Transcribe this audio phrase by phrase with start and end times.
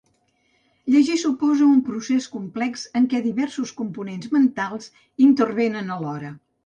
[0.93, 4.89] Llegir suposa un procés complex en què diversos components mentals
[5.27, 6.33] intervenen alhora.